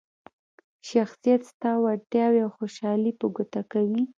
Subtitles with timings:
[0.89, 4.03] شخصیت ستا وړتیاوې او خوشحالي په ګوته کوي.